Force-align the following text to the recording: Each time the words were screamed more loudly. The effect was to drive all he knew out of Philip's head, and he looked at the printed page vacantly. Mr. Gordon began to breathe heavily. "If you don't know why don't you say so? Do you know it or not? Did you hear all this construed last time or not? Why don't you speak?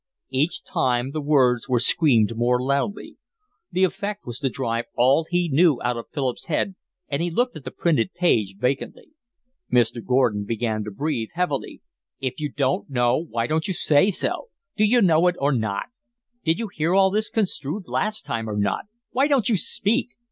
Each 0.31 0.63
time 0.63 1.11
the 1.11 1.21
words 1.21 1.69
were 1.69 1.77
screamed 1.79 2.35
more 2.35 2.59
loudly. 2.59 3.17
The 3.71 3.83
effect 3.83 4.25
was 4.25 4.39
to 4.39 4.49
drive 4.49 4.85
all 4.95 5.27
he 5.29 5.47
knew 5.47 5.79
out 5.83 5.95
of 5.95 6.09
Philip's 6.11 6.45
head, 6.45 6.73
and 7.07 7.21
he 7.21 7.29
looked 7.29 7.55
at 7.55 7.65
the 7.65 7.69
printed 7.69 8.15
page 8.15 8.55
vacantly. 8.57 9.11
Mr. 9.71 10.03
Gordon 10.03 10.43
began 10.43 10.83
to 10.85 10.89
breathe 10.91 11.29
heavily. 11.33 11.83
"If 12.19 12.39
you 12.39 12.51
don't 12.51 12.89
know 12.89 13.15
why 13.15 13.45
don't 13.45 13.67
you 13.67 13.75
say 13.75 14.09
so? 14.09 14.47
Do 14.75 14.85
you 14.85 15.03
know 15.03 15.27
it 15.27 15.35
or 15.37 15.51
not? 15.51 15.85
Did 16.43 16.57
you 16.57 16.69
hear 16.69 16.95
all 16.95 17.11
this 17.11 17.29
construed 17.29 17.83
last 17.87 18.25
time 18.25 18.49
or 18.49 18.57
not? 18.57 18.85
Why 19.11 19.27
don't 19.27 19.49
you 19.49 19.55
speak? 19.55 20.15